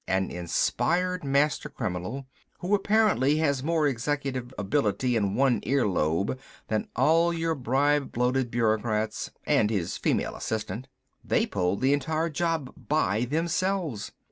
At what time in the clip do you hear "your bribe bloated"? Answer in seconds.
7.31-8.49